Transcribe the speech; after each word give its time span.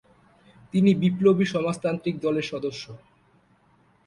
তিনি 0.73 0.91
বিপ্লবী 0.93 1.45
সমাজতান্ত্রিক 1.45 2.15
দলের 2.19 2.45
সদস্যা। 2.51 2.93